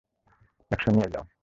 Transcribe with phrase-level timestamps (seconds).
[0.71, 1.25] একশ নিয়ে যাও।